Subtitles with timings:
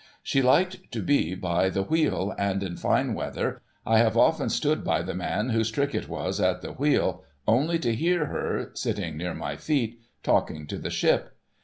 [0.23, 4.83] She liked to be by the wheel, and in fine weather, I have often stood
[4.83, 9.15] by the man whose trick it was at the wheel, only to hear her, sitting
[9.15, 11.37] near my feet, talking to the ship.